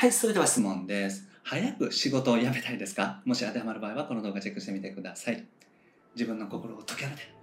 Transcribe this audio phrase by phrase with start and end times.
[0.00, 1.28] はい、それでは質問です。
[1.42, 3.20] 早く仕事を辞めたいですか？
[3.26, 5.44] もし当てはまる場合はこの動画チェックしてみてください。
[6.14, 7.39] 自分の心を解き放て。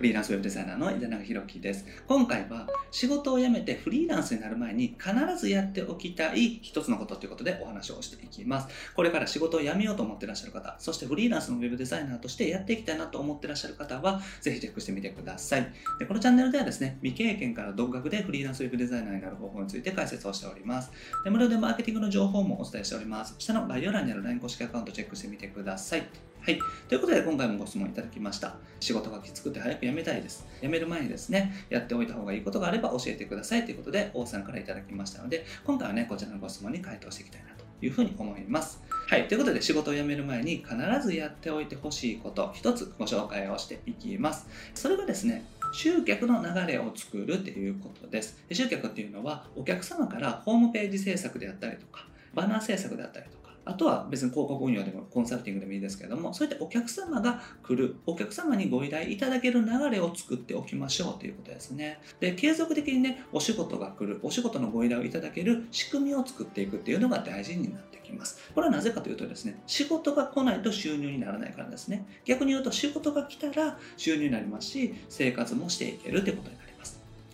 [0.00, 1.84] フリーランスウェブデザイナーの井出永弘樹です。
[2.06, 8.68] 今回は仕事を辞めてフリーランスになる前に必ずやっておきたい一つのことということでお話をしていきます。
[8.94, 15.70] これから仕事を辞めようと思ってらっしゃる方、そしてフリーランスのウェブデザイナーとしてやっていきたいなと思ってらっしゃる方は、ぜひチェックしてみてください。
[15.98, 20.90] でこのチャンネルではですね、未経験から独学でフリーランスウェブデザイナーになる方法について解説をしております。
[21.24, 23.34] で無料でマーケティングの情報もお伝えしております。
[23.38, 26.29] 下の概要欄にある LINE 公式アカウントチェックしてみてください。
[26.42, 26.58] はい。
[26.88, 28.54] ということで、今回もご質問いただきました。
[28.80, 30.46] 仕事がきつくて早く辞めたいです。
[30.62, 38.82] 辞める前にですね、やっておいた方がいいことがあれば教えてくださいということで、王さんからいただきましたので、今回はね、こちらのご質問に回答していきたいなというふうに思います。
[39.06, 39.28] はい。
[39.28, 44.46] ということで、仕事を辞める前に必ずやっておいてほしいこと、一つご紹介をしていきます。
[44.74, 48.42] それがですね、集客の流れを作るということです。
[48.50, 62.00] 集客っていうのは、お客様からホームページ制作であったりとか、バナー制作であったりとか、あとは別に広告運用でもコンサルティングでもいいですけれども、そういったお客様が来る、お客様にご依頼いただける流れを作っておきましょうということですね。
[62.20, 68.38] で、継続的にね、お仕事が来る、お仕事のご依頼をいただける仕組みを作っていくっていうのが大事になってきます。
[68.54, 72.06] これはなぜかというとですね、仕事が来ないと収入にならないからですね。
[72.24, 76.69] 逆に言うと仕事が来たら収入になりますし、生活もしていけるということになります。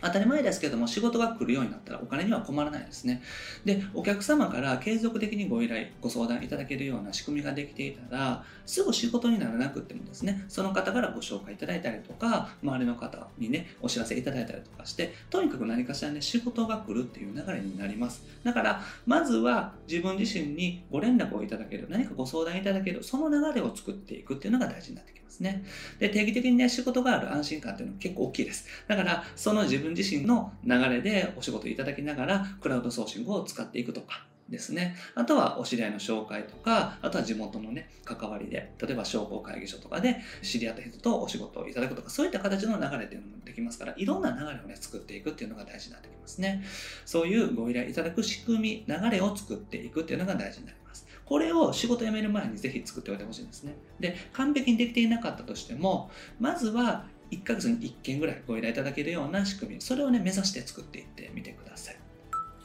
[0.02, 3.22] 当たり前ですけども仕事が来るようになったらお金には困らないですね。
[3.64, 18.22] で、お客様から継続的にご依頼、ご相談いただけるような仕組みができていたら、すぐ仕事にならなくてもですね、その方からご紹介いただいたりとか、周りの方にね、お知らせいただいたりとかして、とにかく何かしらね、仕事が来るっていう流れになります。
[18.44, 25.64] だから、まずは自分自身にご連絡をいただける、何かご相談いただける、その流れを作っていくっていうのが大事になってきますね。
[25.98, 28.66] で、定期的にね、仕事がある安心感っていうのは結構大きいです。
[28.86, 34.94] だから、その自分自身の流れでお仕事いただきながら、クラウドソーシングを使っていくとか、ですね。
[35.14, 46.62] あとはお知り合いの紹介とか、あとは地元のね、関わりで、例えば商工会議所とかで知り合った人とお仕事をいただくとか、そういった形の流れっていうのもできますから、いろんな流れをね、作っていくっていうのが大事になってきますね。
[47.04, 50.85] そういうご依頼いただく仕組み、流れを作っていくっていうのが大事になります。
[51.26, 53.74] これを仕事辞める前にぜひ作っておいてほしいんですね。
[54.00, 56.10] で、完璧にできていなかったとしても、
[56.40, 61.96] まずは1ヶ月に1件ぐらいご依頼いただけるような仕組み、それをね、目指して作っていってみてください。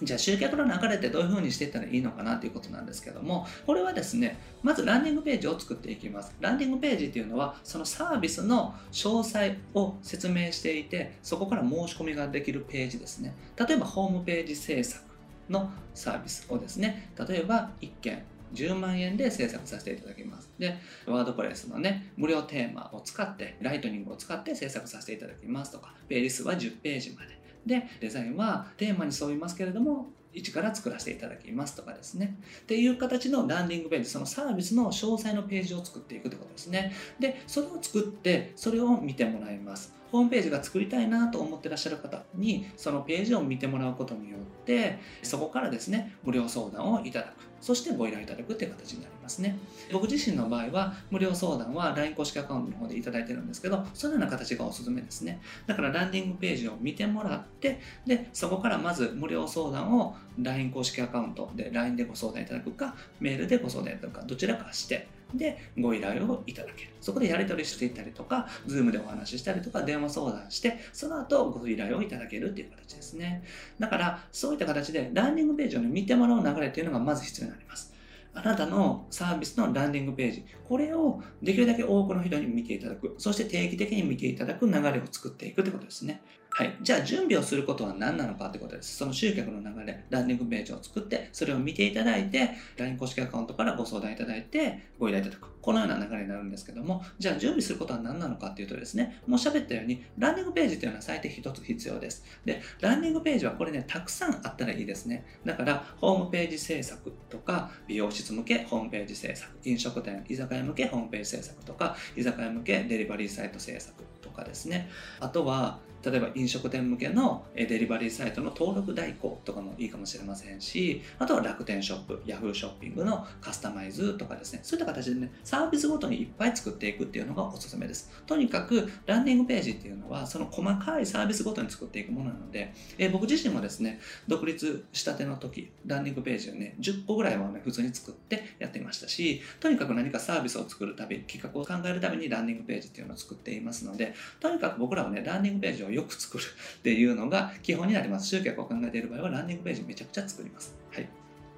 [0.03, 6.35] じゃあ集客の流れってどういう風にしていったらいいのかなということなんですけども、これはですね、まずランディングページを作っていきます。
[6.39, 13.35] ランディングページっていうのは、そのサービスの詳細を説明していて、そこから申し込みができるページですね。
[13.57, 15.03] 例えばホームページ制作
[15.49, 18.23] のサービスをですね、例えば1件
[18.53, 20.50] 10万円で制作させていただきます。
[20.57, 27.40] で、ワードプレスのね、無料テーマを使って、ライトニングを使って制作させていただきますとか、ページ数は10ページまで。
[27.66, 32.38] で、デザインはテーマに沿いますけれども、一から作らせていただきますとかですね。
[32.61, 36.94] っていう形のランディングページ、そのサービスの詳細のページを作っていくってことですね。
[37.19, 39.94] で、それを作って、それを見てもらいます。
[40.11, 47.50] ホームページが作りたいなと思ってらっしゃる方に、そのページを見てもらうことによって、そこからですね、無料相談をいただく。
[47.61, 49.57] そしてご依頼いただくっていう形になりますね。
[49.91, 55.41] 僕自身の場合は、無料相談は LINE 公式アカウントの方でいただいてるんですけど、そのような形がおすすめですね。
[55.67, 66.91] だからランディングページを見てもらって、で、そこからまず無料相談を LINE 公式アカウントで LINE でご相談いただくか、メールでご相談いただくか、どちらかして、で、ご依頼をいただける。
[66.99, 73.43] そこでやり取りしていたりとか、ズームでお話ししたりとか、電話相談して、その後ご依頼をいただけるっていう形ですね。
[73.79, 77.91] だから、そういった形でランディングページを、ね、見てもらう流れっていうのがまず必要になります。
[78.33, 86.21] あなたのサービスのランディングページ、これをできるだけ多くの人に見ていただく、そして定期的に見ていただく流れを作っていくってことですね。
[86.53, 86.78] はい。
[86.81, 88.97] じゃあ、準備をすることは何なのかってことです。
[88.97, 95.50] その集客の流れ、ランディングページを作って、それを見ていただいて、LINE 公式アカウントからご相談いただいて、ご依頼いただく。
[95.61, 102.25] このような流れになるんですけども、じゃあ準備することは何なのかっていうとですね、もう喋ったように、ランディングページっていうのは最低一つ必要です。
[102.44, 105.25] で、ランディングページはこれね、たくさんあったらいいですね。
[105.45, 114.90] だから、ホームページ制作とか、美容室向けホームページ制作、飲食店、居酒屋向けホームページ制作とか、居酒屋向けデリバリーサイト制作とかですね。
[115.20, 128.11] あとは、例えば飲食店向けのデリバリーサイトの登録代行とかもいいかもしれませんし、あとは楽天ショップ、ヤフーショッピングのカスタマイズとかですね、そういった形でね、サービスごとにいっぱい作っていくっていうのがおすすめです。
[128.25, 148.28] とにかく、ランディングページっていうのは、その細かいサービスごとに作っていくものなので、えー僕自身もですね、独立したての時、ランディングページをね、10個ぐらいはね、普通に作ってやっていましたし、とにかく何かサービスを作るたび、企画を考えるためにランディングページっていうのを作っていますので、とにかく僕らはね、ランディングページををよく作るっていうのが基本になります。
[148.28, 150.76] 集客を考えている場合は、ランディングページめちゃくちゃ作ります。
[150.91, 151.09] はい。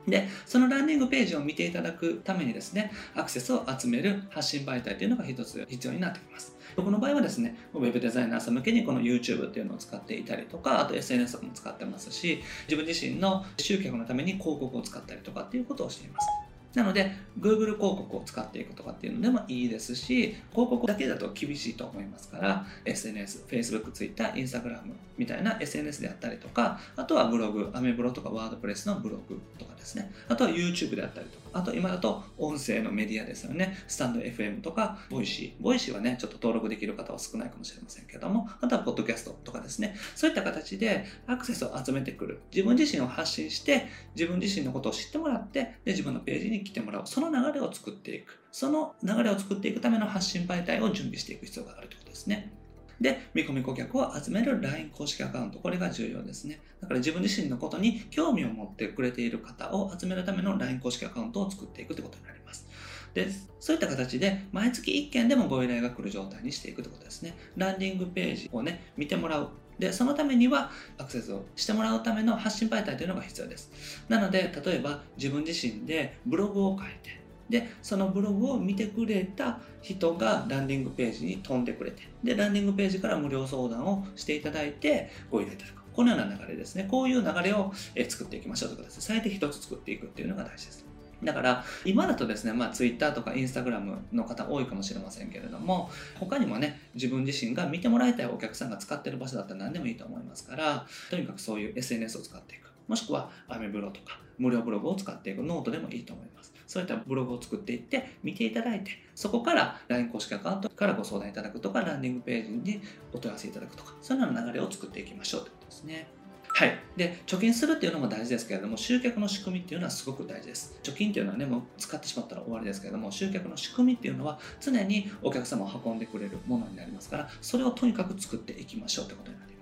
[0.07, 6.55] で、そのランディングページを見ていただくためにですね、アクセスを集める発信媒体というのが一つ必要になってきます。
[6.75, 16.42] 僕の場合はですね、ウェブデザイナーさん向けにこの YouTube っていうのを使っていたりとか、あと SNS とかも使ってますし、自分自身の集客のために広告を使ったりとかっていうことをしています。
[16.75, 24.79] なので、Google 広告を使っていくとかっていうのでもいいですし、広告だけだと厳しいと思いますから、SNS、Facebook、Twitter、Instagram
[25.17, 30.11] みたいな SNS であったりとか、あとはブログ、アメブロとか WordPress のブログとかですね。
[30.27, 33.77] あとは YouTube であったりとか、あと今だと音声のメディアですよね。
[33.87, 39.95] stand.fm とか、 Voicy。Voicy はね、ちょっと登録できる方は少ないかもしれませんけども、あとはポッドキャストとかですね。
[40.15, 42.41] そういった形でアクセスを集めてくる。
[42.53, 47.03] 自分自身を発信して、自分自身のことを知ってもらって、で、自分のページに来てもらう。
[47.05, 48.39] その流れを作っていく。
[48.51, 52.62] その流れを作っていくための発信媒体を準備していく必要があるということですね。
[53.01, 55.59] で、見込み顧客を集める LINE 公式アカウント。
[55.59, 56.61] これが重要ですね。
[56.81, 62.67] だから自分自身のことに興味を持ってくれている方を集めるための LINE 公式アカウントを作っていくということになります。
[63.13, 63.27] で、
[63.59, 67.35] そういった形で毎月1件でもご依頼が来る状態にしていくということですね。
[67.55, 69.49] ランディングページをね、見てもらう。
[69.79, 74.03] で、そのためにはアクセスをしてもらうための発信媒体というのが必要です。
[74.09, 85.83] なので、例えば自分自身でブログを書いて、で、そのブログを見てくれた人がランディングページに飛んでくれて、で、ランディングページから無料相談をしていただいてご依頼いただく。
[85.93, 86.87] このような流れですね。
[86.89, 87.71] こういう流れを
[88.09, 89.01] 作っていきましょうということです。
[89.01, 90.93] 最低一つ作っていくっていうのが大事です。
[91.23, 102.72] だから、今だとですね、まあ、Twitter とか Instagram の方多いかもしれませんけれども、他にもね、自分自身が見てもらいたいお客さんが使ってる場所だったら何でもいいと思いますから、とにかくそういう SNS を使っていく。
[102.87, 106.53] もしくは、アメブロとか、無料ブログを使っていくノートでもいいと思います。
[106.67, 112.81] そういったブログを作っていって、見ていただいて、そこから LINE 公式アカウントからご相談いただくとか、ランディングページに
[113.13, 116.07] お問い合わせいただくとか、そういうような流れを作っていきましょうということですね。
[116.55, 116.77] はい。
[116.95, 120.77] で、貯金するっていうのも大事ですけれども、集客の仕組みっていうのはすごく大事です。
[120.83, 129.52] 貯金っていうのはね、もう使ってしまったら終わりですけれども、集客の仕組みっていうのは常にお客様を運んでくれるものになりますから、それをとにかく作っていきましょうということになります。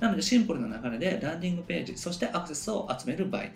[0.00, 3.54] なのでシンプルな流れでランディングページ、そしてアクセスを集める媒体。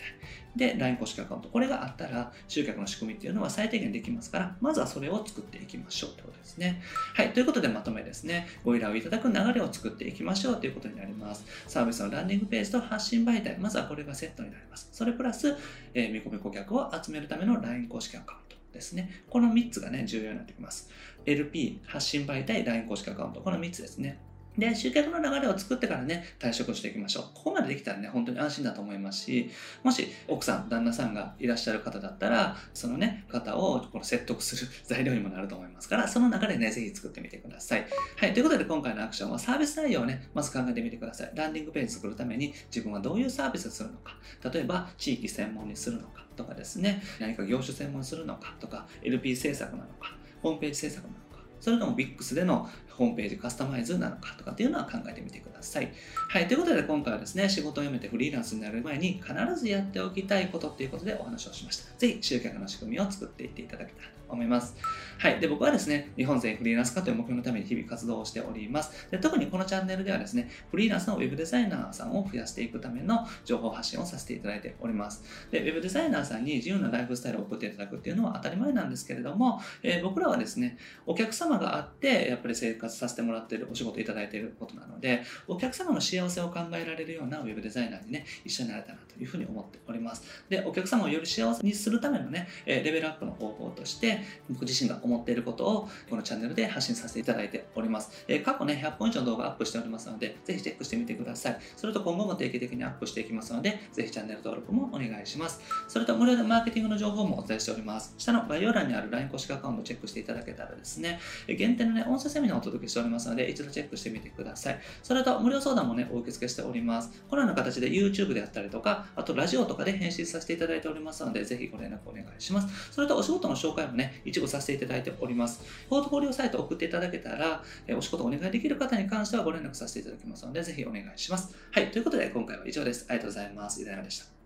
[0.56, 1.48] で、LINE 公式アカウント。
[1.48, 6.82] これがあったら集客の仕組みっていうのは最低限できますから、まずはそれを作っていきましょうということですね。
[7.14, 7.32] はい。
[7.32, 8.48] ということでまとめですね。
[8.64, 11.44] ご依頼をいただく流れを作っていきましょうということになります。
[11.68, 13.56] サービスのランディングページと発信媒体。
[13.58, 14.88] まずはこれがセットになります。
[14.92, 15.56] それプラス、
[15.94, 18.50] えー、見込み顧客を集めるための LINE 公式アカウント。
[18.72, 19.10] ですね。
[19.28, 20.88] この3つがね、重要になってきます。
[21.26, 23.40] LP、発信媒体、LINE 公式アカウント。
[23.40, 24.18] この3つですね。
[24.58, 27.24] で、集客の流れを作ってからね、退職していきましょう。
[27.34, 29.50] ここまでできたらね、本当に安心だと思いますし、
[29.82, 37.86] もし奥さん、旦那さんがいらっしゃる方だったら、そのね、方をこの説得する 材料にもなると思いますから、その流れね、ぜひ作ってみてください。
[38.16, 41.30] はい、ということで今回のアクションはサービス内容をね、まず考えてみてください。
[41.34, 44.16] ランディングページ作るために自分はどういうサービスをするのか。
[44.52, 51.29] 例えば、地域専門にするのかとかですね、何か業種専門にするのかとか、LP 制作なのか、ホームページ制作なのか、
[51.60, 52.68] それとも VIX での
[53.00, 55.90] ホームページカスタマイズなのかとかっていうのは考えてみてください。
[56.28, 56.48] はい。
[56.48, 61.90] ということで今回はですね、仕事を辞めてフリーランスになる前に必ずやっておきたいことっていうことでお話をしました。
[61.98, 64.76] ぜひ集客の仕組みを作っていっていただけたらと思います。
[65.20, 65.38] はい。
[65.38, 69.06] で、僕はですね、日本全フリーランス化という目標のために日々活動をしております。
[69.10, 75.22] で特にこのチャンネルではですね、フリーランスのウェブデザイナーさんを増やしていくための情報発信をさせていただいております。
[75.50, 90.22] で、ウェブデザイナーさんに自由なライフスタイルを送っていただくっていうのは当たり前なんですけれども、えー、僕らはですね、お客様があって、やっぱり生活させてもらっているお仕事いただいていることなので、お客様の幸せを考えられるようなウェブデザイナーにね、一緒になれたらなというふうに思っております。
[90.48, 98.24] で、お客様をより幸せにするためのね、レベルアップの方法として、僕自身が思っていることをこのチャンネルで発信させていただいております。
[98.28, 101.58] え過去ね、100本以上の動画アップしておりますので、ぜひチェックしてみてください。
[101.76, 105.60] それと今後も定期的にアップしていきますので、ぜひチャンネル登録もお願いします。
[105.88, 108.14] それと無料でマーケティングの情報もお伝えしております。
[108.18, 114.80] 下の概要欄にある LINE 公式アカウントをチェックしていただけたらですね、限定のね、音声セミナーをお届けしておりますので、一度チェックしてみてください。
[115.02, 117.10] それと無料相談もね、お受け付けしております。
[117.28, 122.92] このような形で YouTube であったりとか、あとラジオとかで返信させていただいておりますので、ぜひご連絡お願いします。
[122.92, 125.60] それとお仕事の紹介もね、一部させていただいてえております。
[125.88, 131.54] ポートフォリオサイトを送っていただけたら、えお仕事お願いできる方に関してはご連絡させていただきますので、ぜひお願いします。
[131.72, 133.06] はい、ということで今回は以上です。
[133.08, 133.82] ありがとうございます。
[133.82, 134.40] いだやでした。